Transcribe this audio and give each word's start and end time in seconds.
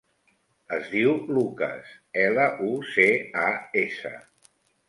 Es 0.77 0.87
diu 0.93 1.11
Lucas: 1.37 1.91
ela, 2.23 2.49
u, 2.71 2.73
ce, 2.97 3.09
a, 3.47 3.47
essa. 3.87 4.17